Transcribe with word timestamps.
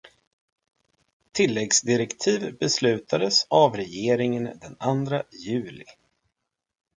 Tilläggsdirektiv 1.31 2.57
beslutades 2.59 3.47
av 3.49 3.75
regeringen 3.75 4.43
den 4.61 4.75
andra 4.79 5.23
juli. 5.31 5.85